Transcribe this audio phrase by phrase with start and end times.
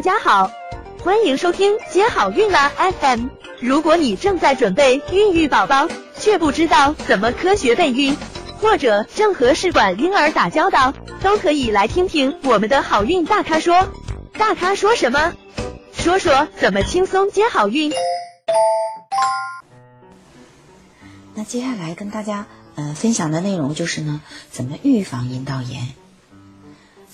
[0.00, 0.50] 大家好，
[1.04, 3.26] 欢迎收听接好运啦 FM。
[3.60, 8.16] 如果你正在准备孕育宝宝，却不知道怎么科学备孕，
[8.62, 13.90] 或者正和试管婴儿打交道，都可以来听听我们的好运大咖说。
[14.38, 15.34] 大咖说什么？
[15.92, 17.92] 说说怎么轻松接好运。
[21.34, 25.88] 那接下来跟大家呃分享的内容就是呢，怎么预防阴道炎。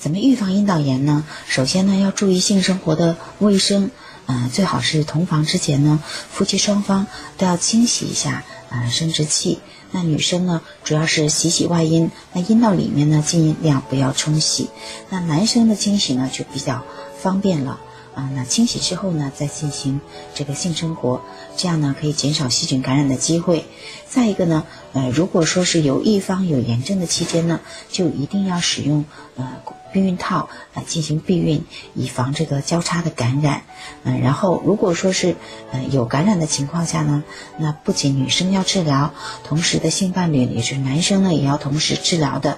[0.07, 1.25] 怎么预防阴道炎呢？
[1.48, 3.91] 首先呢，要注意性生活的卫生，
[4.27, 9.59] 嗯，最好是同房之前呢，夫妻双方都要清洗一下呃生殖器。
[9.91, 14.70] 那女生呢，主要是洗洗外阴，那阴道里面呢，尽量不要冲洗。
[15.11, 16.84] 那男生的清洗呢，就比较
[17.20, 17.80] 方便了。
[18.16, 20.01] 啊，那清洗之后呢，再进行
[20.34, 21.20] 这个性生活，
[21.55, 23.66] 这样呢可以减少细菌感染的机会。
[24.09, 29.05] 再一个呢，呃，如果说是有一方有炎症的期间呢，就一定要使用
[29.37, 29.61] 呃
[29.92, 33.65] 避孕套来进行避孕，以防这个交叉的感染。
[34.05, 35.37] 嗯，然后如果说是
[35.70, 37.23] 呃有感染的情况下呢，
[37.58, 39.12] 那不仅女生要治疗，
[39.45, 42.56] 同时的性伴侣也是男生呢，也要同时治疗的。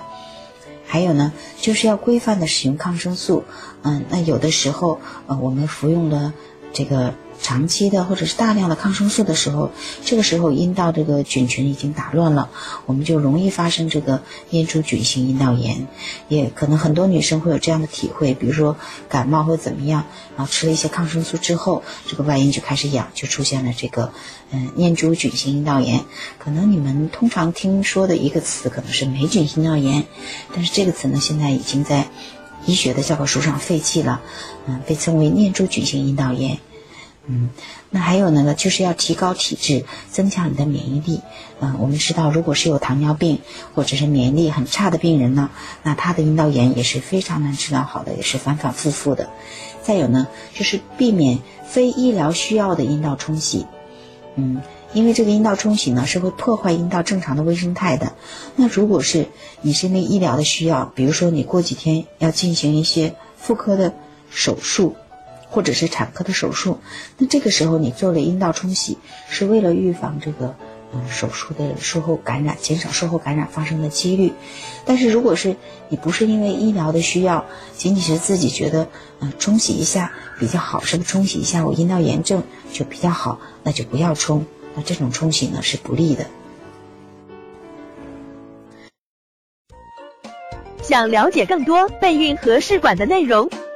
[0.88, 3.44] 还有呢，就是要规范的使用抗生素。
[3.82, 6.34] 嗯，那有的时候，呃，我们服用了
[6.72, 7.14] 这个。
[7.40, 9.70] 长期的或者是大量的抗生素的时候，
[10.04, 12.50] 这个时候阴道这个菌群已经打乱了，
[12.86, 15.86] 我们就容易发生这个念珠菌性阴道炎。
[16.28, 18.76] 也可能很多女生会有这样的体会，比如说
[19.08, 20.04] 感冒或怎么样，
[20.36, 24.12] 然后吃了一些抗生素之后，这个外阴就开始痒，就出现了这个
[24.50, 26.04] 嗯念珠菌性阴道炎。
[26.38, 30.04] 可能你们通常听说的一个词可能是霉菌性阴道炎，
[30.54, 32.08] 但是这个词呢现在已经在
[32.66, 34.20] 医学的教科书上废弃了，
[34.66, 36.58] 嗯，被称为念珠菌性阴道炎。
[37.30, 37.50] 嗯，
[37.90, 41.20] 那还有呢，就是要提高体质，增强你的免疫力。
[41.60, 43.40] 嗯，我们知道，如果是有糖尿病
[43.74, 45.50] 或者是免疫力很差的病人呢，
[45.82, 49.28] 那他的阴道炎也是非常难治疗好的，也是反反复复的。
[49.82, 53.66] 再有呢，就是避免非医疗需要的阴道冲洗。
[54.36, 54.62] 嗯，
[54.94, 58.14] 因为这个阴道冲洗呢是会破坏阴道正常的微生态的。
[58.56, 59.26] 那如果是
[59.60, 63.92] 你是因为医疗的需要，比如说你过几天要进行一些妇科的
[64.30, 64.96] 手术。
[65.50, 66.78] 或者是产科的手术，
[67.16, 68.98] 那这个时候你做了阴道冲洗，
[69.28, 70.54] 是为了预防这个
[70.92, 74.32] 嗯手术的术后感染，减少术后感染发生的几率。
[74.84, 75.56] 但是如果是
[75.88, 78.88] 你不是因为医疗的需要，仅仅是自己觉得
[79.20, 82.42] 嗯冲洗一下比较好，是不是冲洗一下我阴道炎症
[82.72, 84.44] 就比较好，那就不要冲。
[84.74, 86.26] 那这种冲洗呢是不利的。
[90.82, 93.50] 想了解更多备孕和试管的内容。